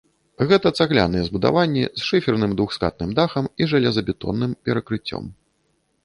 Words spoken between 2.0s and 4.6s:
шыферным двухскатным дахам і жалезабетонным